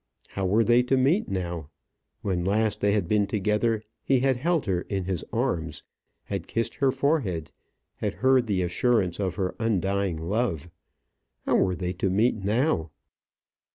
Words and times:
How 0.29 0.47
were 0.47 0.63
they 0.63 0.81
to 0.81 0.97
meet 0.97 1.29
now? 1.29 1.69
When 2.23 2.43
last 2.43 2.81
they 2.81 2.93
had 2.93 3.07
been 3.07 3.27
together, 3.27 3.83
he 4.01 4.21
had 4.21 4.35
held 4.37 4.65
her 4.65 4.81
in 4.89 5.03
his 5.03 5.23
arms, 5.31 5.83
had 6.23 6.47
kissed 6.47 6.73
her 6.73 6.89
forehead, 6.91 7.51
had 7.97 8.15
heard 8.15 8.47
the 8.47 8.63
assurance 8.63 9.19
of 9.19 9.35
her 9.35 9.53
undying 9.59 10.17
love. 10.17 10.71
How 11.45 11.55
were 11.57 11.75
they 11.75 11.93
to 11.93 12.09
meet 12.09 12.33
now? 12.33 12.89